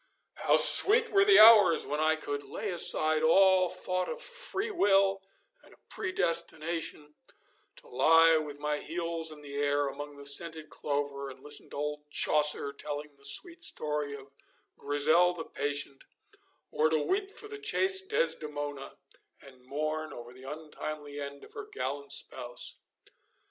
[0.33, 5.21] How sweet were the hours when I could lay aside all thought of freewill
[5.63, 7.13] and of predestination,
[7.75, 11.75] to lie with my heels in the air among the scented clover, and listen to
[11.77, 14.31] old Chaucer telling the sweet story of
[14.75, 16.05] Grisel the patient,
[16.71, 18.97] or to weep for the chaste Desdemona,
[19.39, 22.77] and mourn over the untimely end of her gallant spouse.